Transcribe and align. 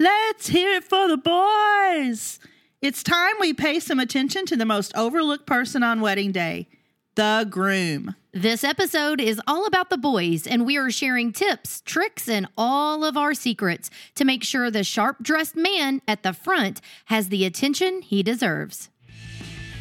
Let's 0.00 0.48
hear 0.48 0.72
it 0.74 0.82
for 0.82 1.06
the 1.06 1.16
boys. 1.16 2.40
It's 2.82 3.04
time 3.04 3.34
we 3.38 3.54
pay 3.54 3.78
some 3.78 4.00
attention 4.00 4.44
to 4.46 4.56
the 4.56 4.64
most 4.64 4.92
overlooked 4.96 5.46
person 5.46 5.84
on 5.84 6.00
wedding 6.00 6.32
day 6.32 6.66
the 7.14 7.46
groom. 7.48 8.16
This 8.32 8.64
episode 8.64 9.20
is 9.20 9.40
all 9.46 9.66
about 9.66 9.90
the 9.90 9.96
boys, 9.96 10.48
and 10.48 10.66
we 10.66 10.76
are 10.76 10.90
sharing 10.90 11.32
tips, 11.32 11.80
tricks, 11.82 12.28
and 12.28 12.48
all 12.58 13.04
of 13.04 13.16
our 13.16 13.34
secrets 13.34 13.88
to 14.16 14.24
make 14.24 14.42
sure 14.42 14.68
the 14.68 14.82
sharp 14.82 15.22
dressed 15.22 15.54
man 15.54 16.02
at 16.08 16.24
the 16.24 16.32
front 16.32 16.80
has 17.04 17.28
the 17.28 17.44
attention 17.44 18.02
he 18.02 18.24
deserves. 18.24 18.90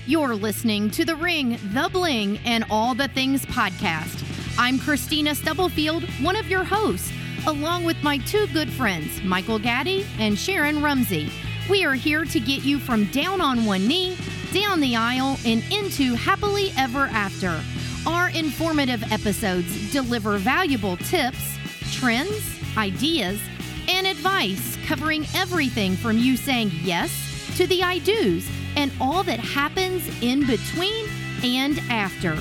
You're 0.05 0.35
listening 0.35 0.91
to 0.91 1.05
The 1.05 1.15
Ring, 1.15 1.57
The 1.73 1.89
Bling, 1.91 2.37
and 2.45 2.65
All 2.69 2.93
the 2.93 3.07
Things 3.07 3.47
podcast. 3.47 4.23
I'm 4.59 4.77
Kristina 4.77 5.35
Stubblefield, 5.35 6.03
one 6.21 6.35
of 6.35 6.47
your 6.47 6.63
hosts, 6.63 7.11
along 7.47 7.83
with 7.83 8.01
my 8.03 8.17
two 8.19 8.47
good 8.47 8.71
friends, 8.71 9.21
Michael 9.23 9.59
Gaddy 9.59 10.05
and 10.19 10.37
Sharon 10.37 10.81
Rumsey. 10.81 11.29
We 11.69 11.85
are 11.85 11.93
here 11.93 12.25
to 12.25 12.39
get 12.39 12.63
you 12.63 12.79
from 12.79 13.05
down 13.05 13.41
on 13.41 13.65
one 13.65 13.87
knee, 13.87 14.17
down 14.53 14.79
the 14.79 14.95
aisle, 14.95 15.37
and 15.45 15.63
into 15.71 16.15
happily 16.15 16.71
ever 16.77 17.05
after. 17.07 17.59
Our 18.05 18.29
informative 18.29 19.11
episodes 19.11 19.91
deliver 19.91 20.37
valuable 20.37 20.97
tips, 20.97 21.57
trends, 21.91 22.59
ideas, 22.77 23.39
and 23.87 24.07
advice 24.07 24.77
covering 24.85 25.25
everything 25.35 25.95
from 25.95 26.17
you 26.17 26.37
saying 26.37 26.71
yes 26.81 27.11
to 27.57 27.67
the 27.67 27.83
I 27.83 27.99
do's 27.99 28.49
and 28.75 28.91
all 28.99 29.23
that 29.23 29.39
happens 29.39 30.07
in 30.21 30.45
between 30.45 31.07
and 31.43 31.79
after. 31.89 32.37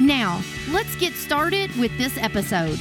Now, 0.00 0.42
let's 0.70 0.96
get 0.96 1.14
started 1.14 1.74
with 1.76 1.96
this 1.98 2.16
episode. 2.18 2.78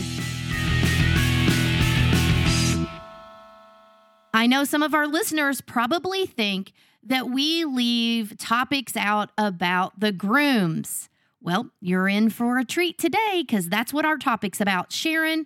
I 4.40 4.48
know 4.48 4.64
some 4.64 4.82
of 4.82 4.94
our 4.96 5.06
listeners 5.06 5.60
probably 5.60 6.26
think 6.26 6.72
that 7.04 7.30
we 7.30 7.66
leave 7.66 8.38
topics 8.38 8.96
out 8.96 9.32
about 9.38 10.00
the 10.00 10.14
grooms. 10.14 11.10
Well, 11.42 11.72
you're 11.82 12.08
in 12.08 12.30
for 12.30 12.58
a 12.58 12.64
treat 12.64 12.98
today 12.98 13.44
because 13.46 13.68
that's 13.68 13.92
what 13.92 14.06
our 14.06 14.18
topic's 14.18 14.62
about. 14.62 14.94
Sharon, 14.94 15.46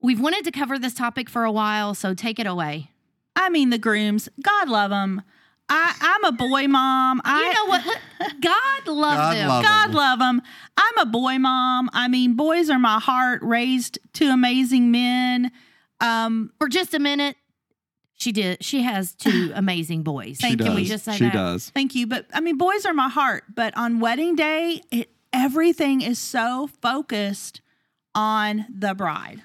we've 0.00 0.18
wanted 0.18 0.46
to 0.46 0.50
cover 0.50 0.78
this 0.78 0.94
topic 0.94 1.28
for 1.28 1.44
a 1.44 1.52
while, 1.52 1.92
so 1.94 2.14
take 2.14 2.38
it 2.38 2.46
away. 2.46 2.90
I 3.36 3.50
mean, 3.50 3.68
the 3.68 3.76
grooms. 3.76 4.30
God 4.42 4.66
love 4.66 4.88
them. 4.88 5.20
I, 5.68 5.94
I'm 6.00 6.24
a 6.24 6.32
boy 6.32 6.68
mom. 6.68 7.20
I, 7.26 7.42
You 7.48 7.52
know 7.52 7.66
what? 7.66 7.84
God 8.40 8.86
love 8.86 9.16
God 9.18 9.36
them. 9.36 9.48
love 9.48 9.62
God 9.62 9.88
them. 9.88 9.94
love 9.94 10.18
them. 10.20 10.42
I'm 10.78 10.98
a 11.06 11.06
boy 11.06 11.36
mom. 11.36 11.90
I 11.92 12.08
mean, 12.08 12.32
boys 12.34 12.70
are 12.70 12.78
my 12.78 12.98
heart, 12.98 13.42
raised 13.42 13.98
to 14.14 14.30
amazing 14.30 14.90
men. 14.90 15.52
Um, 16.00 16.50
For 16.58 16.70
just 16.70 16.94
a 16.94 16.98
minute, 16.98 17.36
she 18.14 18.32
did. 18.32 18.62
She 18.62 18.82
has 18.82 19.14
two 19.14 19.52
amazing 19.54 20.02
boys. 20.02 20.38
Thank 20.40 20.60
you. 20.60 20.66
Can 20.66 20.74
we 20.74 20.84
just 20.84 21.04
say 21.04 21.16
she 21.16 21.24
that? 21.24 21.32
does. 21.32 21.70
thank 21.70 21.94
you. 21.94 22.06
But 22.06 22.26
I 22.32 22.40
mean, 22.40 22.56
boys 22.56 22.86
are 22.86 22.94
my 22.94 23.08
heart. 23.08 23.44
But 23.54 23.76
on 23.76 24.00
wedding 24.00 24.36
day, 24.36 24.82
it, 24.90 25.10
everything 25.32 26.00
is 26.02 26.18
so 26.18 26.68
focused 26.80 27.60
on 28.14 28.66
the 28.72 28.94
bride. 28.94 29.42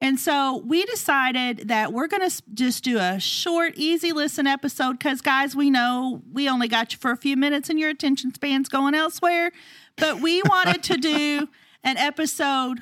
And 0.00 0.18
so 0.18 0.56
we 0.66 0.84
decided 0.86 1.68
that 1.68 1.92
we're 1.92 2.08
going 2.08 2.28
to 2.28 2.42
just 2.54 2.82
do 2.82 2.98
a 2.98 3.20
short, 3.20 3.74
easy 3.76 4.10
listen 4.10 4.48
episode 4.48 4.98
because, 4.98 5.20
guys, 5.20 5.54
we 5.54 5.70
know 5.70 6.22
we 6.32 6.48
only 6.48 6.66
got 6.66 6.92
you 6.92 6.98
for 6.98 7.12
a 7.12 7.16
few 7.16 7.36
minutes 7.36 7.70
and 7.70 7.78
your 7.78 7.90
attention 7.90 8.34
span's 8.34 8.68
going 8.68 8.96
elsewhere. 8.96 9.52
But 9.96 10.20
we 10.20 10.42
wanted 10.42 10.82
to 10.84 10.96
do 10.96 11.48
an 11.84 11.98
episode 11.98 12.80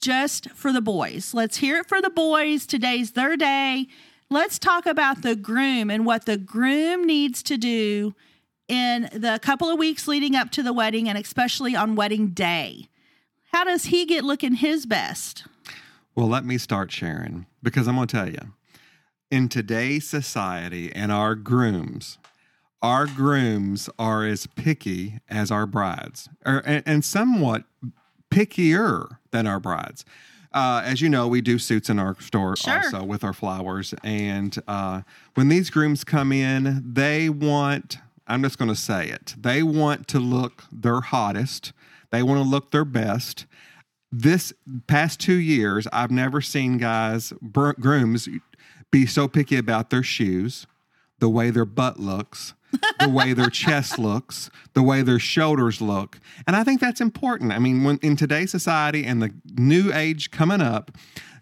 just 0.00 0.50
for 0.50 0.72
the 0.72 0.80
boys. 0.80 1.34
Let's 1.34 1.56
hear 1.56 1.78
it 1.78 1.88
for 1.88 2.00
the 2.00 2.10
boys. 2.10 2.64
Today's 2.64 3.12
their 3.12 3.36
day. 3.36 3.88
Let's 4.28 4.58
talk 4.58 4.86
about 4.86 5.22
the 5.22 5.36
groom 5.36 5.88
and 5.88 6.04
what 6.04 6.26
the 6.26 6.36
groom 6.36 7.06
needs 7.06 7.42
to 7.44 7.56
do 7.56 8.14
in 8.66 9.08
the 9.12 9.38
couple 9.40 9.70
of 9.70 9.78
weeks 9.78 10.08
leading 10.08 10.34
up 10.34 10.50
to 10.52 10.62
the 10.64 10.72
wedding 10.72 11.08
and 11.08 11.16
especially 11.16 11.76
on 11.76 11.94
wedding 11.94 12.30
day. 12.30 12.88
How 13.52 13.62
does 13.62 13.84
he 13.86 14.04
get 14.04 14.24
looking 14.24 14.54
his 14.54 14.84
best? 14.84 15.44
Well, 16.16 16.26
let 16.26 16.44
me 16.44 16.58
start, 16.58 16.90
Sharon, 16.90 17.46
because 17.62 17.86
I'm 17.86 17.94
going 17.94 18.08
to 18.08 18.16
tell 18.16 18.28
you 18.28 18.52
in 19.30 19.48
today's 19.48 20.08
society 20.08 20.92
and 20.92 21.12
our 21.12 21.36
grooms, 21.36 22.18
our 22.82 23.06
grooms 23.06 23.88
are 23.98 24.26
as 24.26 24.46
picky 24.46 25.20
as 25.28 25.50
our 25.52 25.66
brides, 25.66 26.28
or, 26.44 26.62
and, 26.66 26.82
and 26.84 27.04
somewhat 27.04 27.64
pickier 28.30 29.18
than 29.30 29.46
our 29.46 29.60
brides. 29.60 30.04
Uh, 30.56 30.82
as 30.84 31.00
you 31.02 31.08
know, 31.08 31.28
we 31.28 31.40
do 31.40 31.58
suits 31.58 31.90
in 31.90 31.98
our 31.98 32.18
store 32.20 32.56
Sure. 32.56 32.74
also 32.78 33.04
with 33.04 33.22
our 33.22 33.34
flowers. 33.34 33.94
And 34.02 34.56
uh, 34.66 35.02
when 35.34 35.48
these 35.48 35.68
grooms 35.70 36.02
come 36.02 36.32
in, 36.32 36.82
they 36.94 37.28
want, 37.28 37.98
I'm 38.26 38.42
just 38.42 38.58
going 38.58 38.70
to 38.70 38.74
say 38.74 39.08
it, 39.08 39.34
they 39.38 39.62
want 39.62 40.08
to 40.08 40.18
look 40.18 40.64
their 40.72 41.00
hottest, 41.02 41.72
they 42.10 42.22
want 42.22 42.42
to 42.42 42.48
look 42.48 42.70
their 42.70 42.86
best 42.86 43.44
this 44.12 44.52
past 44.86 45.20
two 45.20 45.34
years, 45.34 45.86
I've 45.92 46.10
never 46.10 46.40
seen 46.40 46.78
guys, 46.78 47.32
grooms, 47.52 48.28
be 48.90 49.06
so 49.06 49.28
picky 49.28 49.56
about 49.56 49.90
their 49.90 50.02
shoes, 50.02 50.66
the 51.18 51.28
way 51.28 51.50
their 51.50 51.64
butt 51.64 51.98
looks, 51.98 52.54
the 53.00 53.08
way 53.08 53.32
their 53.32 53.50
chest 53.50 53.98
looks, 53.98 54.50
the 54.74 54.82
way 54.82 55.02
their 55.02 55.18
shoulders 55.18 55.80
look. 55.80 56.18
And 56.46 56.56
I 56.56 56.64
think 56.64 56.80
that's 56.80 57.00
important. 57.00 57.52
I 57.52 57.58
mean, 57.58 57.84
when 57.84 57.98
in 57.98 58.16
today's 58.16 58.50
society 58.50 59.04
and 59.04 59.22
the 59.22 59.32
new 59.56 59.92
age 59.92 60.30
coming 60.30 60.60
up, 60.60 60.90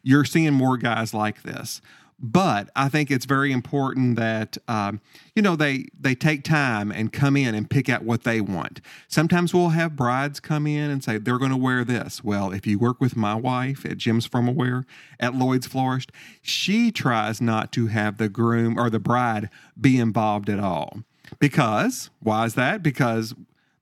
you're 0.02 0.24
seeing 0.24 0.52
more 0.52 0.76
guys 0.76 1.14
like 1.14 1.42
this. 1.42 1.80
But 2.20 2.70
I 2.76 2.88
think 2.88 3.10
it's 3.10 3.24
very 3.24 3.50
important 3.52 4.16
that 4.16 4.56
um, 4.68 5.00
you 5.34 5.42
know 5.42 5.56
they 5.56 5.86
they 5.98 6.14
take 6.14 6.44
time 6.44 6.92
and 6.92 7.12
come 7.12 7.36
in 7.36 7.54
and 7.54 7.68
pick 7.68 7.88
out 7.88 8.04
what 8.04 8.22
they 8.22 8.40
want. 8.40 8.80
Sometimes 9.08 9.52
we'll 9.52 9.70
have 9.70 9.96
brides 9.96 10.38
come 10.40 10.66
in 10.66 10.90
and 10.90 11.02
say 11.02 11.18
they're 11.18 11.38
going 11.38 11.50
to 11.50 11.56
wear 11.56 11.84
this. 11.84 12.22
Well, 12.22 12.52
if 12.52 12.66
you 12.66 12.78
work 12.78 13.00
with 13.00 13.16
my 13.16 13.34
wife 13.34 13.84
at 13.84 13.98
Jim's 13.98 14.26
Formal 14.26 14.54
Wear 14.54 14.86
at 15.18 15.34
Lloyd's 15.34 15.66
Florist, 15.66 16.12
she 16.40 16.92
tries 16.92 17.40
not 17.40 17.72
to 17.72 17.88
have 17.88 18.16
the 18.18 18.28
groom 18.28 18.78
or 18.78 18.90
the 18.90 19.00
bride 19.00 19.50
be 19.78 19.98
involved 19.98 20.48
at 20.48 20.60
all. 20.60 21.00
Because 21.38 22.10
why 22.20 22.44
is 22.44 22.54
that? 22.54 22.82
Because 22.82 23.34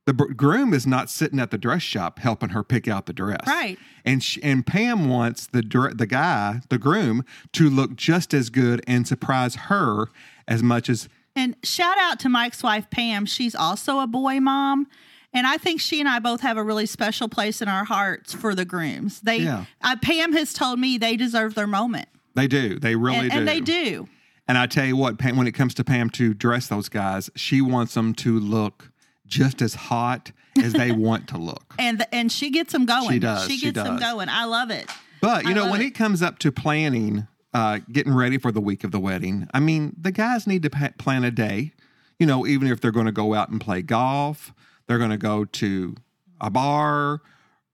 the 0.04 0.12
groom 0.12 0.74
is 0.74 0.86
not 0.86 1.08
sitting 1.10 1.38
at 1.38 1.50
the 1.50 1.58
dress 1.58 1.82
shop 1.82 2.18
helping 2.18 2.50
her 2.50 2.64
pick 2.64 2.88
out 2.88 3.06
the 3.06 3.12
dress. 3.12 3.46
Right. 3.46 3.78
And 4.04 4.22
she, 4.22 4.42
and 4.42 4.66
Pam 4.66 5.08
wants 5.08 5.46
the 5.46 5.62
the 5.94 6.06
guy, 6.06 6.60
the 6.70 6.78
groom, 6.78 7.24
to 7.52 7.70
look 7.70 7.94
just 7.94 8.34
as 8.34 8.50
good 8.50 8.82
and 8.86 9.06
surprise 9.06 9.54
her 9.54 10.06
as 10.48 10.62
much 10.62 10.88
as 10.90 11.08
And 11.36 11.54
shout 11.62 11.98
out 11.98 12.18
to 12.20 12.28
Mike's 12.28 12.62
wife, 12.62 12.90
Pam. 12.90 13.26
She's 13.26 13.54
also 13.54 14.00
a 14.00 14.06
boy 14.06 14.40
mom. 14.40 14.88
And 15.34 15.46
I 15.46 15.56
think 15.56 15.80
she 15.80 15.98
and 15.98 16.08
I 16.08 16.18
both 16.18 16.42
have 16.42 16.58
a 16.58 16.62
really 16.62 16.84
special 16.84 17.26
place 17.28 17.62
in 17.62 17.68
our 17.68 17.84
hearts 17.84 18.34
for 18.34 18.54
the 18.54 18.66
grooms. 18.66 19.20
They, 19.20 19.38
Yeah. 19.38 19.64
uh, 19.80 19.96
Pam 20.02 20.34
has 20.34 20.52
told 20.52 20.78
me 20.78 20.98
they 20.98 21.16
deserve 21.16 21.54
their 21.54 21.66
moment, 21.66 22.08
they 22.34 22.46
do. 22.48 22.78
They 22.78 22.96
really 22.96 23.16
and, 23.18 23.30
do. 23.30 23.38
and 23.38 23.48
they 23.48 23.60
do. 23.60 24.08
And 24.48 24.58
I 24.58 24.66
tell 24.66 24.84
you 24.84 24.96
what, 24.96 25.18
Pam, 25.18 25.36
when 25.36 25.46
it 25.46 25.52
comes 25.52 25.74
to 25.74 25.84
Pam 25.84 26.10
to 26.10 26.34
dress 26.34 26.66
those 26.66 26.88
guys, 26.88 27.30
she 27.36 27.60
wants 27.60 27.94
them 27.94 28.12
to 28.16 28.38
look 28.38 28.90
just 29.26 29.62
as 29.62 29.74
hot 29.74 30.32
as 30.62 30.72
they 30.72 30.90
want 30.92 31.28
to 31.28 31.38
look. 31.38 31.74
And 31.78 32.00
the, 32.00 32.14
and 32.14 32.30
she 32.30 32.50
gets 32.50 32.72
them 32.72 32.84
going. 32.84 33.08
She 33.10 33.18
does, 33.18 33.46
She 33.46 33.56
she 33.56 33.66
gets 33.72 33.86
them 33.86 33.98
going. 33.98 34.28
I 34.28 34.44
love 34.44 34.70
it. 34.70 34.90
But 35.20 35.44
you 35.44 35.50
I 35.50 35.54
know, 35.54 35.70
when 35.70 35.80
it. 35.80 35.86
it. 35.88 35.94
comes 35.94 36.20
up 36.22 36.38
to 36.40 36.50
planning, 36.50 37.28
uh, 37.54 37.78
getting 37.90 38.12
ready 38.12 38.36
for 38.38 38.50
the 38.50 38.60
week 38.60 38.82
of 38.82 38.90
the 38.90 38.98
wedding, 39.00 39.48
I 39.54 39.60
mean, 39.60 39.94
the 39.98 40.10
guys 40.10 40.46
need 40.46 40.62
to 40.64 40.70
pa- 40.70 40.90
plan 40.98 41.22
a 41.24 41.30
day. 41.30 41.72
You 42.18 42.26
know, 42.26 42.46
even 42.46 42.68
if 42.68 42.80
they're 42.80 42.90
going 42.90 43.06
to 43.06 43.12
go 43.12 43.34
out 43.34 43.48
and 43.48 43.60
play 43.60 43.82
golf, 43.82 44.52
they're 44.86 44.98
going 44.98 45.10
to 45.10 45.16
go 45.16 45.44
to 45.44 45.94
a 46.40 46.50
bar, 46.50 47.20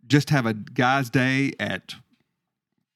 just 0.06 0.30
have 0.30 0.46
a 0.46 0.52
guys' 0.54 1.10
day 1.10 1.52
at 1.58 1.94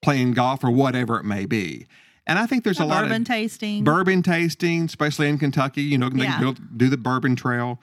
playing 0.02 0.32
golf 0.32 0.62
or 0.64 0.70
whatever 0.70 1.18
it 1.18 1.24
may 1.24 1.46
be. 1.46 1.86
And 2.26 2.38
I 2.38 2.46
think 2.46 2.62
there's 2.64 2.78
a, 2.78 2.84
lot 2.84 3.02
bourbon 3.02 3.22
of 3.22 3.28
tasting. 3.28 3.84
bourbon 3.84 4.22
tasting, 4.22 4.84
especially 4.84 5.28
in 5.28 5.38
Kentucky. 5.38 5.82
You 5.82 5.98
know, 5.98 6.08
they 6.08 6.22
Yeah. 6.24 6.38
can 6.38 6.68
do 6.76 6.88
the 6.88 6.96
bourbon 6.96 7.34
trail. 7.36 7.80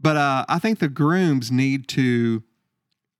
But 0.00 0.16
uh, 0.16 0.44
I 0.48 0.58
think 0.58 0.78
the 0.78 0.88
grooms 0.88 1.50
need 1.50 1.88
to, 1.88 2.42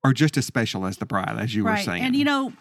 are 0.04 0.12
just 0.12 0.36
as 0.36 0.46
special 0.46 0.86
as 0.86 0.98
the 0.98 1.06
bride, 1.06 1.36
as 1.38 1.54
you 1.54 1.64
were 1.64 1.76
saying. 1.76 2.02
And 2.02 2.14
you 2.16 2.24
know, 2.24 2.52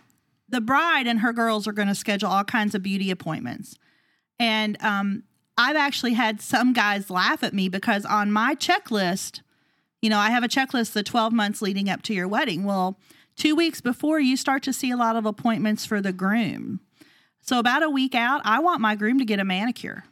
the 0.50 0.62
bride 0.62 1.08
and 1.08 1.20
her 1.20 1.32
girls 1.34 1.68
are 1.68 1.72
going 1.72 1.88
to 1.88 1.96
schedule 1.96 2.30
all 2.30 2.44
kinds 2.44 2.76
of 2.76 2.84
beauty 2.84 3.10
appointments. 3.12 3.76
And 4.40 4.82
um, 4.84 5.24
I've 5.58 5.76
actually 5.76 6.14
had 6.14 6.42
some 6.42 6.74
guys 6.74 7.10
laugh 7.10 7.44
at 7.44 7.54
me 7.54 7.70
because 7.70 8.06
on 8.06 8.32
my 8.32 8.56
checklist, 8.56 9.42
you 10.02 10.10
know, 10.10 10.18
I 10.18 10.32
have 10.32 10.44
a 10.44 10.48
checklist 10.48 10.94
the 10.94 11.04
12 11.04 11.32
months 11.34 11.62
leading 11.62 11.90
up 11.90 12.02
to 12.04 12.14
your 12.14 12.28
wedding. 12.28 12.64
Well, 12.64 13.00
two 13.36 13.56
weeks 13.56 13.82
before, 13.82 14.20
you 14.20 14.36
start 14.36 14.64
to 14.64 14.74
see 14.74 14.90
a 14.92 14.98
lot 14.98 15.16
of 15.16 15.26
appointments 15.28 15.86
for 15.86 16.02
the 16.02 16.12
groom. 16.14 16.80
So 17.42 17.60
about 17.60 17.84
a 17.84 17.90
week 17.90 18.16
out, 18.16 18.42
I 18.46 18.60
want 18.60 18.82
my 18.82 18.96
groom 18.96 19.20
to 19.20 19.26
get 19.26 19.40
a 19.40 19.46
manicure. 19.46 20.06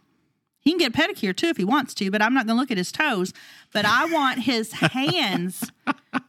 He 0.62 0.72
can 0.72 0.80
get 0.80 0.94
a 0.94 0.98
pedicure 0.98 1.36
too 1.36 1.48
if 1.48 1.58
he 1.58 1.64
wants 1.64 1.94
to, 1.96 2.12
but 2.12 2.22
I'm 2.22 2.34
not 2.34 2.46
going 2.46 2.58
to 2.58 2.60
look 2.60 2.72
at 2.72 2.78
his 2.78 2.92
toes. 2.92 3.34
But 3.72 3.86
I 3.86 4.06
want 4.06 4.40
his 4.40 4.72
hands. 4.74 5.72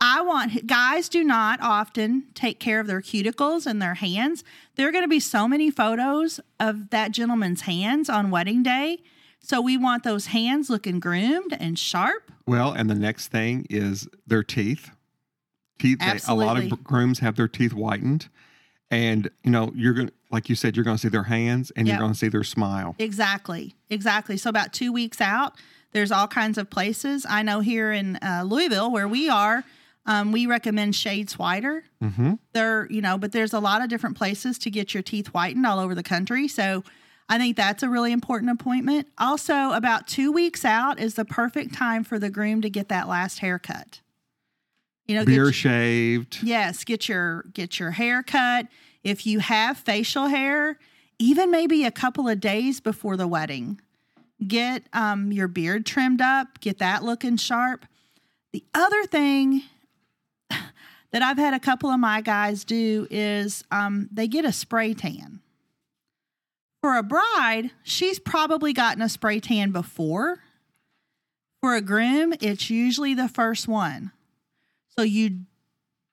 I 0.01 0.23
want 0.23 0.67
guys 0.67 1.09
do 1.09 1.25
not 1.25 1.61
often 1.61 2.25
take 2.35 2.61
care 2.61 2.81
of 2.81 2.87
their 2.87 3.01
cuticles 3.01 3.67
and 3.67 3.83
their 3.83 3.95
hands. 3.95 4.45
There 4.77 4.89
are 4.89 4.93
going 4.93 5.05
to 5.05 5.09
be 5.09 5.21
so 5.21 5.49
many 5.49 5.71
photos 5.71 6.39
of 6.59 6.91
that 6.91 7.11
gentleman's 7.13 7.63
hands 7.63 8.09
on 8.09 8.31
wedding 8.31 8.63
day. 8.63 8.99
So 9.41 9.61
we 9.61 9.77
want 9.77 10.05
those 10.05 10.27
hands 10.27 10.71
looking 10.71 11.01
groomed 11.01 11.57
and 11.59 11.79
sharp. 11.79 12.31
Well, 12.47 12.73
and 12.73 12.89
the 12.89 12.95
next 12.95 13.29
thing 13.29 13.67
is 13.69 14.09
their 14.27 14.43
teeth. 14.43 14.91
Teeth. 15.79 15.99
They, 15.99 16.21
a 16.29 16.35
lot 16.35 16.59
of 16.59 16.85
grooms 16.85 17.21
have 17.21 17.37
their 17.37 17.49
teeth 17.49 17.73
whitened, 17.73 18.29
and 18.91 19.31
you 19.45 19.51
know 19.51 19.73
you're 19.75 19.95
gonna, 19.95 20.11
like 20.31 20.49
you 20.49 20.55
said, 20.55 20.77
you're 20.77 20.85
going 20.85 20.97
to 20.97 21.01
see 21.01 21.09
their 21.09 21.25
hands 21.25 21.71
and 21.77 21.87
Yep. 21.87 21.95
you're 21.95 22.01
going 22.01 22.13
to 22.13 22.19
see 22.19 22.29
their 22.29 22.45
smile. 22.45 22.95
Exactly. 22.99 23.75
Exactly. 23.89 24.37
So 24.37 24.49
about 24.51 24.73
two 24.73 24.93
weeks 24.93 25.21
out, 25.21 25.55
there's 25.93 26.13
all 26.13 26.29
kinds 26.29 26.57
of 26.59 26.71
places. 26.71 27.27
I 27.29 27.43
know 27.43 27.61
here 27.61 27.93
in 27.93 28.17
uh, 28.17 28.45
Louisville 28.47 28.91
where 28.93 29.09
we 29.09 29.29
are, 29.29 29.65
um, 30.07 30.33
we 30.33 30.47
recommend 30.47 30.95
Shades 30.95 31.39
Whiter. 31.39 31.85
Mm-hmm. 32.03 32.35
There, 32.53 32.87
you 32.91 33.01
know, 33.01 33.19
but 33.19 33.33
there's 33.33 33.53
a 33.53 33.61
lot 33.61 33.83
of 33.83 33.89
different 33.89 34.17
places 34.17 34.59
to 34.61 34.71
get 34.71 34.95
your 34.95 35.03
teeth 35.03 35.29
whitened 35.29 35.67
all 35.67 35.79
over 35.79 35.95
the 35.95 36.03
country. 36.03 36.47
So 36.49 36.85
I 37.29 37.39
think 37.39 37.57
that's 37.57 37.83
a 37.83 37.89
really 37.89 38.13
important 38.13 38.51
appointment. 38.53 39.09
Also, 39.19 39.73
about 39.73 40.07
two 40.09 40.33
weeks 40.33 40.65
out 40.65 40.99
is 40.99 41.15
the 41.15 41.25
perfect 41.25 41.75
time 41.75 42.03
for 42.05 42.19
the 42.19 42.31
groom 42.31 42.61
to 42.63 42.71
get 42.71 42.89
that 42.89 43.09
last 43.09 43.39
haircut. 43.41 44.01
You 45.07 45.17
know, 45.17 45.21
get 45.23 45.27
Beer 45.27 45.45
your- 45.45 45.53
shaved. 45.53 46.39
Yes, 46.43 46.85
get 46.85 47.09
your 47.09 47.43
get 47.53 47.79
your 47.79 47.91
hair 47.93 48.23
cut. 48.23 48.67
If 49.03 49.27
you 49.27 49.39
have 49.41 49.79
facial 49.79 50.27
hair, 50.27 50.79
even 51.19 51.51
maybe 51.51 51.85
a 51.85 51.91
couple 51.91 52.29
of 52.29 52.39
days 52.41 52.81
before 52.81 53.17
the 53.17 53.27
wedding, 53.27 53.81
get 54.47 54.85
um, 54.93 55.33
your 55.33 55.49
beard 55.49 55.87
trimmed 55.87 56.21
up, 56.21 56.61
get 56.61 56.79
that 56.79 57.03
looking 57.03 57.37
sharp. 57.37 57.87
The 58.53 58.63
other 58.75 59.05
thing 59.05 59.63
that 60.51 61.23
I've 61.23 61.39
had 61.39 61.55
a 61.55 61.61
couple 61.61 61.91
of 61.91 61.99
my 61.99 62.21
guys 62.21 62.65
do 62.65 63.07
is 63.11 63.65
um, 63.71 64.09
they 64.13 64.29
get 64.29 64.45
a 64.45 64.53
spray 64.53 64.95
tan. 64.95 65.41
For 66.83 66.97
a 66.97 67.03
bride, 67.03 67.71
she's 67.83 68.19
probably 68.19 68.73
gotten 68.73 69.03
a 69.03 69.09
spray 69.09 69.41
tan 69.41 69.71
before. 69.71 70.39
For 71.61 71.75
a 71.75 71.83
groom, 71.83 72.33
it's 72.41 72.71
usually 72.71 73.13
the 73.13 73.29
first 73.29 73.69
one. 73.69 74.13
So 74.97 75.03
you 75.03 75.41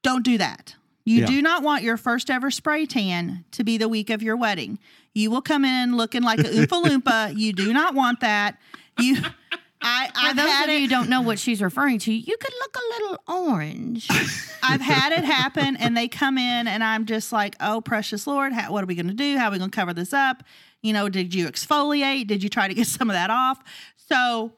don't 0.04 0.24
do 0.24 0.38
that. 0.38 0.76
You 1.06 1.22
Yeah. 1.22 1.26
do 1.28 1.42
not 1.42 1.64
want 1.64 1.84
your 1.84 1.98
first 1.98 2.30
ever 2.30 2.52
spray 2.52 2.86
tan 2.86 3.46
to 3.52 3.64
be 3.64 3.78
the 3.78 3.88
week 3.88 4.10
of 4.10 4.22
your 4.22 4.36
wedding. 4.36 4.78
You 5.14 5.32
will 5.32 5.42
come 5.42 5.64
in 5.66 5.96
looking 5.96 6.22
like 6.22 6.40
a 6.40 6.44
Oompa 6.44 6.84
Loompa. 6.86 7.34
You 7.38 7.54
do 7.54 7.74
not 7.74 7.96
want 7.96 8.20
that. 8.20 8.58
You, 9.00 9.18
I, 9.82 10.08
For 10.08 10.14
I've 10.16 10.36
those 10.36 10.62
of 10.64 10.68
you 10.70 10.76
it. 10.76 10.82
who 10.82 10.88
don't 10.88 11.10
know 11.10 11.22
what 11.22 11.40
she's 11.40 11.62
referring 11.62 12.00
to, 12.00 12.12
you 12.14 12.36
could 12.38 12.54
look 12.60 12.76
a 12.76 13.02
little 13.02 13.18
orange. 13.52 14.08
I've 14.64 14.82
had 14.82 15.14
it 15.14 15.24
happen, 15.24 15.78
and 15.78 15.96
they 15.96 16.08
come 16.08 16.38
in, 16.38 16.68
and 16.68 16.84
I'm 16.84 17.06
just 17.06 17.32
like, 17.32 17.56
"Oh, 17.62 17.80
precious 17.80 18.28
Lord, 18.28 18.54
how, 18.54 18.72
what 18.72 18.84
are 18.84 18.88
we 18.88 18.96
going 18.96 19.08
to 19.08 19.14
do? 19.14 19.38
How 19.38 19.48
are 19.48 19.52
we 19.52 19.60
going 19.60 19.70
to 19.72 19.76
cover 19.76 19.94
this 19.94 20.14
up? 20.14 20.44
You 20.82 20.94
know, 20.94 21.10
did 21.10 21.34
you 21.34 21.48
exfoliate? 21.48 22.28
Did 22.28 22.44
you 22.44 22.50
try 22.50 22.68
to 22.68 22.74
get 22.74 22.88
some 22.88 23.10
of 23.10 23.14
that 23.14 23.30
off?" 23.30 23.64
So 23.96 24.54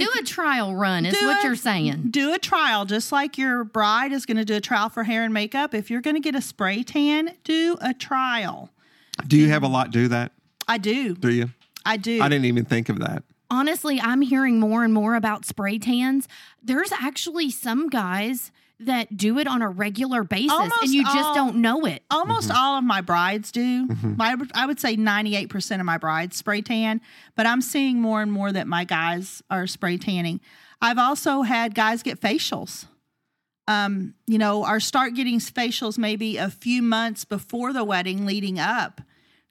Do 0.00 0.10
a 0.18 0.22
trial 0.22 0.74
run, 0.74 1.06
is 1.06 1.14
what 1.20 1.42
a- 1.42 1.46
you're 1.46 1.56
saying. 1.56 2.08
do 2.10 2.32
a 2.32 2.38
trial, 2.38 2.84
just 2.84 3.12
like 3.12 3.36
your 3.38 3.64
bride 3.64 4.12
is 4.12 4.26
going 4.26 4.36
to 4.38 4.44
do 4.44 4.54
a 4.56 4.60
trial 4.60 4.88
for 4.88 5.04
hair 5.04 5.24
and 5.24 5.32
makeup. 5.34 5.74
If 5.74 5.90
you're 5.90 6.00
going 6.00 6.16
to 6.16 6.20
get 6.20 6.34
a 6.34 6.40
spray 6.42 6.82
tan, 6.82 7.34
do 7.44 7.76
a 7.80 7.92
trial. 7.94 8.70
Do 9.26 9.36
you 9.36 9.48
have 9.50 9.62
a 9.62 9.68
lot 9.68 9.90
do 9.90 10.08
that? 10.08 10.32
I 10.66 10.78
do. 10.78 11.14
Do 11.14 11.30
you? 11.30 11.50
I 11.84 11.96
do. 11.96 12.20
I 12.22 12.28
didn't 12.28 12.44
even 12.46 12.64
think 12.64 12.88
of 12.88 12.98
that. 13.00 13.22
Honestly, 13.50 14.00
I'm 14.00 14.22
hearing 14.22 14.60
more 14.60 14.84
and 14.84 14.94
more 14.94 15.14
about 15.16 15.44
spray 15.44 15.78
tans. 15.78 16.28
There's 16.62 16.92
actually 16.92 17.50
some 17.50 17.88
guys 17.88 18.52
that 18.80 19.16
do 19.16 19.38
it 19.38 19.46
on 19.46 19.62
a 19.62 19.68
regular 19.68 20.24
basis 20.24 20.50
Almost 20.50 20.82
and 20.82 20.90
you 20.90 21.04
just 21.04 21.34
don't 21.34 21.56
know 21.56 21.84
it. 21.84 22.02
Almost 22.10 22.50
all 22.50 22.78
of 22.78 22.84
my 22.84 23.00
brides 23.00 23.52
do. 23.52 23.86
Mm-hmm. 23.86 24.16
My, 24.16 24.36
I 24.54 24.66
would 24.66 24.80
say 24.80 24.96
98% 24.96 25.80
of 25.80 25.86
my 25.86 25.98
brides 25.98 26.36
spray 26.36 26.62
tan, 26.62 27.00
but 27.36 27.46
I'm 27.46 27.60
seeing 27.60 28.00
more 28.00 28.22
and 28.22 28.32
more 28.32 28.50
that 28.52 28.66
my 28.66 28.84
guys 28.84 29.42
are 29.50 29.66
spray 29.66 29.98
tanning. 29.98 30.40
I've 30.80 30.98
also 30.98 31.42
had 31.42 31.74
guys 31.74 32.02
get 32.02 32.20
facials. 32.20 32.86
Um, 33.68 34.14
you 34.26 34.38
know, 34.38 34.66
or 34.66 34.80
start 34.80 35.14
getting 35.14 35.38
facials 35.38 35.96
maybe 35.96 36.38
a 36.38 36.50
few 36.50 36.82
months 36.82 37.24
before 37.24 37.72
the 37.72 37.84
wedding 37.84 38.26
leading 38.26 38.58
up 38.58 39.00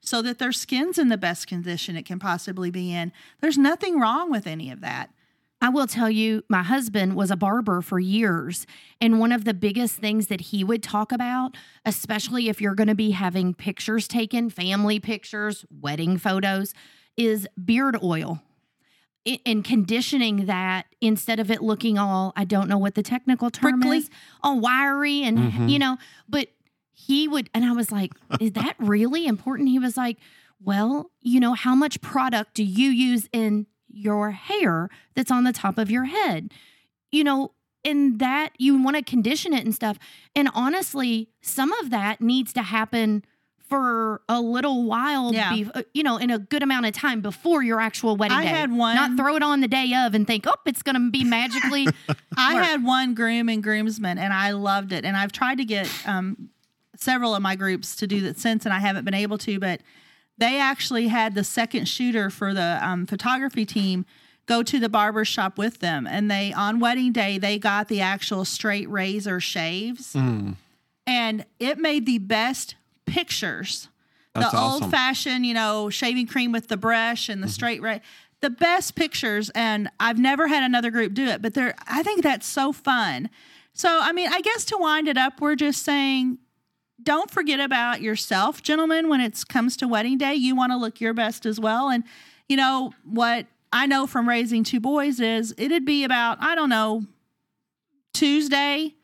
so 0.02 0.20
that 0.20 0.38
their 0.38 0.52
skin's 0.52 0.98
in 0.98 1.08
the 1.08 1.16
best 1.16 1.46
condition 1.46 1.96
it 1.96 2.04
can 2.04 2.18
possibly 2.18 2.70
be 2.70 2.92
in. 2.92 3.12
There's 3.40 3.56
nothing 3.56 3.98
wrong 3.98 4.30
with 4.30 4.46
any 4.46 4.70
of 4.70 4.82
that. 4.82 5.10
I 5.62 5.68
will 5.68 5.86
tell 5.86 6.08
you, 6.10 6.42
my 6.48 6.62
husband 6.62 7.14
was 7.16 7.30
a 7.30 7.36
barber 7.36 7.82
for 7.82 7.98
years. 7.98 8.66
And 9.00 9.18
one 9.20 9.30
of 9.32 9.44
the 9.44 9.52
biggest 9.54 9.96
things 9.96 10.28
that 10.28 10.40
he 10.40 10.64
would 10.64 10.82
talk 10.82 11.12
about, 11.12 11.56
especially 11.84 12.48
if 12.48 12.60
you're 12.60 12.74
going 12.74 12.88
to 12.88 12.94
be 12.94 13.10
having 13.10 13.52
pictures 13.54 14.08
taken, 14.08 14.48
family 14.48 14.98
pictures, 15.00 15.66
wedding 15.70 16.16
photos, 16.16 16.72
is 17.16 17.46
beard 17.62 17.96
oil. 18.02 18.42
And 19.44 19.62
conditioning 19.62 20.46
that 20.46 20.86
instead 21.02 21.38
of 21.40 21.50
it 21.50 21.62
looking 21.62 21.98
all, 21.98 22.32
I 22.36 22.44
don't 22.44 22.68
know 22.68 22.78
what 22.78 22.94
the 22.94 23.02
technical 23.02 23.50
term 23.50 23.80
Prickly. 23.80 23.98
is, 23.98 24.10
all 24.42 24.58
wiry 24.60 25.22
and, 25.22 25.38
Mhm. 25.52 25.70
you 25.70 25.78
know, 25.78 25.98
but 26.26 26.48
he 26.92 27.28
would, 27.28 27.50
and 27.52 27.66
I 27.66 27.72
was 27.72 27.92
like, 27.92 28.12
is 28.40 28.52
that 28.52 28.76
really 28.78 29.26
important? 29.26 29.68
He 29.68 29.78
was 29.78 29.98
like, 29.98 30.16
well, 30.58 31.10
you 31.20 31.38
know, 31.38 31.52
how 31.52 31.74
much 31.74 32.00
product 32.00 32.54
do 32.54 32.64
you 32.64 32.88
use 32.88 33.28
in 33.32 33.66
your 33.92 34.30
hair 34.32 34.88
that's 35.14 35.30
on 35.30 35.44
the 35.44 35.52
top 35.52 35.78
of 35.78 35.90
your 35.90 36.04
head? 36.04 36.52
You 37.12 37.24
know, 37.24 37.52
in 37.82 38.18
that 38.18 38.50
you 38.58 38.80
want 38.82 38.96
to 38.96 39.02
condition 39.02 39.52
it 39.52 39.64
and 39.64 39.74
stuff. 39.74 39.98
And 40.36 40.48
honestly, 40.54 41.28
some 41.40 41.72
of 41.72 41.90
that 41.90 42.20
needs 42.20 42.52
to 42.52 42.62
happen 42.62 43.24
for 43.68 44.20
a 44.28 44.40
little 44.40 44.82
while, 44.84 45.32
Yeah. 45.32 45.54
be, 45.54 45.70
uh, 45.74 45.82
you 45.94 46.02
know, 46.02 46.16
in 46.16 46.28
a 46.30 46.38
good 46.40 46.62
amount 46.62 46.86
of 46.86 46.92
time 46.92 47.20
before 47.20 47.62
your 47.62 47.80
actual 47.80 48.16
wedding 48.16 48.36
I 48.36 48.42
day. 48.42 48.48
had 48.48 48.72
one- 48.72 48.96
Not 48.96 49.16
throw 49.16 49.36
it 49.36 49.42
on 49.44 49.60
the 49.60 49.68
day 49.68 49.94
of 49.94 50.12
and 50.14 50.26
think, 50.26 50.44
oh, 50.48 50.54
it's 50.66 50.82
going 50.82 50.96
to 50.96 51.10
be 51.10 51.22
magically. 51.22 51.86
I 52.36 52.54
work. 52.56 52.64
had 52.64 52.82
one 52.84 53.14
groom 53.14 53.48
and 53.48 53.62
groomsman, 53.62 54.18
and 54.18 54.32
I 54.32 54.50
loved 54.50 54.92
it. 54.92 55.04
And 55.04 55.16
I've 55.16 55.30
tried 55.30 55.58
to 55.58 55.64
get 55.64 55.88
um, 56.04 56.50
several 56.96 57.34
of 57.36 57.42
my 57.42 57.54
groups 57.54 57.94
to 57.96 58.08
do 58.08 58.20
that 58.22 58.38
since, 58.40 58.64
and 58.66 58.74
I 58.74 58.80
haven't 58.80 59.04
been 59.04 59.14
able 59.14 59.38
to. 59.38 59.60
But 59.60 59.82
they 60.40 60.58
actually 60.60 61.06
had 61.08 61.34
the 61.34 61.44
second 61.44 61.86
shooter 61.86 62.28
for 62.30 62.52
the 62.52 62.78
um, 62.82 63.06
photography 63.06 63.64
team 63.64 64.04
go 64.46 64.62
to 64.64 64.80
the 64.80 64.88
barber 64.88 65.24
shop 65.24 65.56
with 65.58 65.78
them, 65.78 66.06
and 66.08 66.28
they 66.28 66.52
on 66.52 66.80
wedding 66.80 67.12
day 67.12 67.38
they 67.38 67.58
got 67.58 67.86
the 67.86 68.00
actual 68.00 68.44
straight 68.44 68.88
razor 68.90 69.38
shaves, 69.38 70.14
Mm, 70.14 70.56
and 71.06 71.44
it 71.60 71.78
made 71.78 72.04
the 72.06 72.18
best 72.18 72.74
pictures 73.06 73.88
That's 74.34 74.50
the 74.50 74.56
awesome. 74.58 74.82
old 74.84 74.90
fashioned, 74.90 75.46
you 75.46 75.54
know, 75.54 75.90
shaving 75.90 76.26
cream 76.26 76.50
with 76.52 76.66
the 76.68 76.76
brush 76.76 77.28
and 77.28 77.42
the 77.42 77.48
straight 77.48 77.80
razor 77.82 78.02
The 78.40 78.50
best 78.50 78.94
pictures, 78.96 79.50
and 79.54 79.88
I've 80.00 80.18
never 80.18 80.48
had 80.48 80.62
another 80.64 80.90
group 80.90 81.12
do 81.14 81.26
it, 81.26 81.42
but 81.42 81.52
they're. 81.54 81.74
I 81.86 82.02
think 82.02 82.22
that's 82.22 82.46
so 82.46 82.72
fun. 82.72 83.28
So, 83.74 83.88
I 84.02 84.12
mean, 84.12 84.28
I 84.32 84.40
guess 84.40 84.64
to 84.66 84.76
wind 84.78 85.06
it 85.08 85.16
up, 85.18 85.40
we're 85.40 85.54
just 85.56 85.82
saying, 85.84 86.38
don't 87.02 87.30
forget 87.30 87.60
about 87.60 88.00
yourself, 88.00 88.62
gentlemen. 88.62 89.08
When 89.08 89.20
it 89.20 89.42
comes 89.48 89.76
to 89.78 89.88
wedding 89.88 90.18
day, 90.18 90.34
you 90.34 90.54
want 90.54 90.72
to 90.72 90.76
look 90.76 91.00
your 91.00 91.14
best 91.14 91.46
as 91.46 91.58
well. 91.60 91.88
And 91.88 92.04
you 92.48 92.56
know 92.56 92.92
what 93.04 93.46
I 93.72 93.86
know 93.86 94.06
from 94.06 94.28
raising 94.28 94.64
two 94.64 94.80
boys 94.80 95.20
is 95.20 95.54
it'd 95.56 95.84
be 95.84 96.04
about 96.04 96.38
I 96.40 96.54
don't 96.54 96.68
know 96.68 97.04
Tuesday 98.12 98.94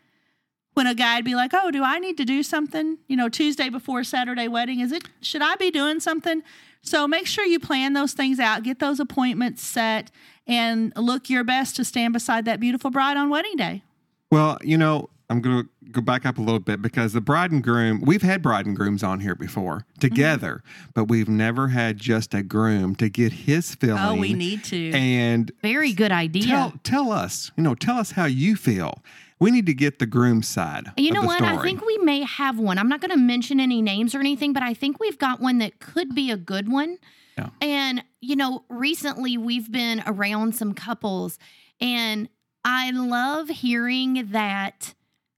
when 0.75 0.87
a 0.87 0.95
guy'd 0.95 1.25
be 1.25 1.35
like, 1.35 1.53
"Oh, 1.55 1.71
do 1.71 1.83
I 1.83 1.99
need 1.99 2.17
to 2.19 2.25
do 2.25 2.43
something?" 2.43 2.99
You 3.09 3.17
know, 3.17 3.29
Tuesday 3.29 3.69
before 3.69 4.05
Saturday 4.05 4.49
wedding, 4.49 4.81
is 4.81 4.93
it 4.93 5.09
should 5.21 5.43
I 5.43 5.55
be 5.57 5.71
doing 5.71 6.01
something? 6.01 6.43
So 6.83 7.09
make 7.09 7.27
sure 7.27 7.45
you 7.45 7.59
plan 7.59 7.95
those 7.95 8.13
things 8.13 8.39
out, 8.39 8.63
get 8.63 8.79
those 8.79 9.01
appointments 9.01 9.63
set, 9.63 10.11
and 10.47 10.93
look 10.97 11.29
your 11.29 11.43
best 11.43 11.77
to 11.77 11.85
stand 11.85 12.13
beside 12.13 12.45
that 12.45 12.61
beautiful 12.61 12.91
bride 12.91 13.17
on 13.17 13.29
wedding 13.29 13.57
day. 13.57 13.83
Well, 14.31 14.59
you 14.63 14.79
know, 14.79 15.09
I'm 15.29 15.41
going 15.41 15.65
to 15.65 15.91
go 15.91 16.01
back 16.01 16.25
up 16.25 16.39
a 16.39 16.41
little 16.41 16.61
bit 16.61 16.81
because 16.81 17.13
the 17.13 17.21
bride 17.21 17.51
and 17.51 17.63
groom, 17.63 18.01
we've 18.05 18.23
had 18.23 18.43
bride 18.43 18.67
and 18.67 18.77
grooms 18.77 19.03
on 19.03 19.21
here 19.21 19.35
before 19.35 19.79
mm-hmm. 19.79 20.01
together, 20.01 20.63
but 20.95 21.05
we've 21.07 21.29
never 21.29 21.69
had 21.69 21.99
just 21.99 22.33
a 22.33 22.43
groom 22.43 22.95
to 22.97 23.09
get 23.09 23.33
his 23.33 23.75
feeling. 23.75 24.03
Oh, 24.03 24.15
we 24.15 24.35
need 24.35 24.63
to. 24.65 24.93
And 24.93 25.51
Very 25.63 25.93
good 25.93 26.13
idea. 26.13 26.47
tell 26.47 26.75
tell 26.85 27.11
us, 27.11 27.51
you 27.57 27.63
know, 27.63 27.75
tell 27.75 27.99
us 27.99 28.13
how 28.13 28.27
you 28.27 28.57
feel. 28.57 29.03
We 29.39 29.51
need 29.51 29.67
to 29.67 29.75
get 29.75 29.99
the 29.99 30.07
groom 30.07 30.43
side. 30.43 30.87
You 30.97 31.11
of 31.11 31.15
know 31.17 31.21
the 31.23 31.27
what? 31.27 31.43
I 31.43 31.63
think 31.63 31.85
we 31.85 31.99
may 31.99 32.23
have 32.23 32.59
one. 32.59 32.79
I'm 32.79 32.89
not 32.89 33.01
going 33.01 33.11
to 33.11 33.19
mention 33.19 33.61
any 33.61 33.83
names 33.83 34.15
or 34.15 34.21
anything, 34.21 34.53
but 34.55 34.63
I 34.63 34.73
think 34.73 34.99
we've 34.99 35.19
got 35.19 35.41
one 35.41 35.59
that 35.59 35.79
could 35.79 36.15
be 36.15 36.31
a 36.31 36.39
good 36.39 36.71
one. 36.71 36.99
Yeah. 37.37 37.51
And, 37.61 38.03
you 38.23 38.35
know, 38.35 38.65
recently 38.71 39.37
we've 39.37 39.71
been 39.71 40.03
around 40.07 40.55
some 40.55 40.73
couples, 40.73 41.39
and 41.83 42.31
I 42.65 42.91
love 42.93 43.49
hearing 43.51 44.29
that 44.33 44.95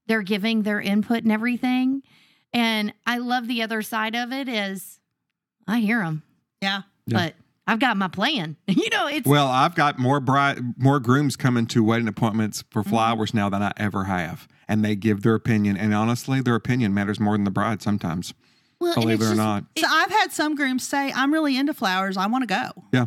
they're 0.09 0.21
giving 0.23 0.63
their 0.63 0.81
input 0.81 1.23
and 1.23 1.31
everything. 1.31 2.01
And 2.51 2.91
I 3.07 3.19
love 3.19 3.47
the 3.47 3.61
other 3.61 3.81
side 3.81 4.15
of 4.15 4.33
it 4.33 4.49
is 4.49 4.99
I 5.67 5.79
hear 5.79 5.99
them, 6.03 6.23
yeah. 6.61 6.81
Yeah. 7.05 7.17
but 7.17 7.35
I've 7.67 7.79
got 7.79 7.95
my 7.95 8.07
plan. 8.09 8.57
You 8.67 8.89
know, 8.89 9.07
it's 9.07 9.27
Well, 9.27 9.47
I've 9.47 9.75
got 9.75 9.99
more 9.99 10.19
bride, 10.19 10.57
more 10.77 10.99
grooms 10.99 11.35
coming 11.35 11.67
to 11.67 11.83
wedding 11.83 12.07
appointments 12.07 12.63
for 12.71 12.81
Mm-hmm. 12.81 12.89
flowers 12.89 13.33
now 13.33 13.49
than 13.49 13.61
I 13.61 13.71
ever 13.77 14.05
have, 14.05 14.47
and 14.67 14.83
they 14.83 14.95
give 14.95 15.21
their 15.21 15.35
opinion. 15.35 15.77
And 15.77 15.93
honestly, 15.93 16.41
their 16.41 16.55
opinion 16.55 16.93
matters 16.93 17.19
more 17.19 17.35
than 17.35 17.43
the 17.43 17.51
bride 17.51 17.81
sometimes. 17.83 18.33
well, 18.79 18.95
Believe 18.95 19.21
it 19.21 19.25
or 19.25 19.27
just- 19.27 19.37
not, 19.37 19.65
So 19.77 19.85
I've 19.87 20.09
had 20.11 20.31
some 20.31 20.55
grooms 20.55 20.87
say, 20.87 21.11
I'm 21.13 21.31
really 21.31 21.55
into 21.55 21.73
flowers. 21.75 22.17
I 22.17 22.25
want 22.25 22.41
to 22.41 22.47
go. 22.47 22.83
yeah. 22.91 23.05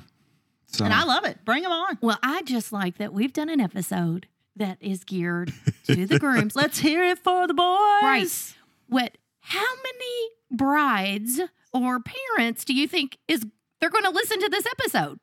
So 0.68 0.84
And 0.84 0.94
I 0.94 1.02
love 1.04 1.24
it. 1.26 1.44
Bring 1.44 1.64
them 1.64 1.72
on. 1.72 1.98
Well, 2.00 2.18
I 2.22 2.42
just 2.42 2.72
like 2.72 2.96
that 2.98 3.12
we've 3.12 3.32
done 3.32 3.48
an 3.50 3.60
episode 3.60 4.26
that 4.56 4.78
is 4.80 5.04
geared 5.04 5.52
to 5.86 6.06
the 6.06 6.18
grooms. 6.18 6.54
Let's 6.56 6.78
hear 6.78 7.04
it 7.04 7.18
for 7.18 7.46
the 7.46 7.54
boys. 7.54 7.64
Right. 8.02 8.54
What? 8.88 9.18
How 9.40 9.60
many 9.82 10.28
brides 10.50 11.40
or 11.72 11.98
parents 12.00 12.64
do 12.64 12.74
you 12.74 12.86
think 12.86 13.18
is 13.28 13.44
they're 13.80 13.90
going 13.90 14.04
to 14.04 14.10
listen 14.10 14.38
to 14.40 14.48
this 14.48 14.66
episode? 14.66 15.18